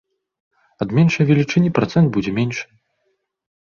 Ад 0.85 0.95
меншай 1.01 1.25
велічыні 1.31 1.73
працэнт 1.81 2.07
будзе 2.17 2.31
меншы. 2.39 2.65